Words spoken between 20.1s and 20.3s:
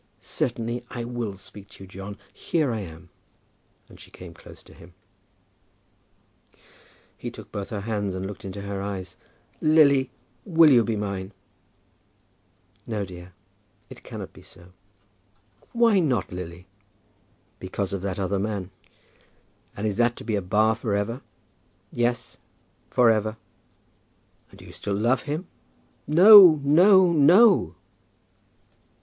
to